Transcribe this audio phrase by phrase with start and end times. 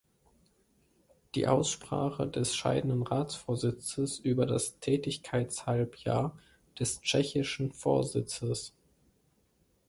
[1.35, 6.35] Die Aussprache des scheidenden Ratsvorsitzes über das Tätigkeitshalbjahr
[6.79, 8.73] des tschechischen Vorsitzes.